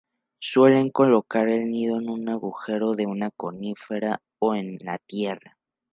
Suelen 0.39 0.89
colocar 0.89 1.47
el 1.51 1.69
nido 1.69 1.99
en 1.99 2.09
el 2.09 2.27
agujero 2.29 2.95
de 2.95 3.05
una 3.05 3.29
conífera 3.29 4.19
o 4.39 4.55
en 4.55 4.79
la 4.79 4.97
tierra. 4.97 5.59